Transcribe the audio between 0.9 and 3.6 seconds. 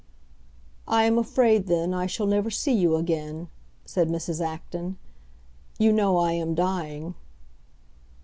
am afraid, then, I shall never see you again,"